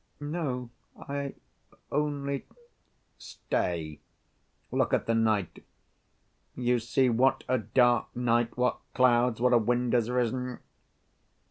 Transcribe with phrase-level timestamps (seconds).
[0.19, 1.35] "No—I
[1.91, 2.47] only—"
[3.19, 3.99] "Stay.
[4.71, 5.63] Look at the night.
[6.55, 10.57] You see what a dark night, what clouds, what a wind has risen.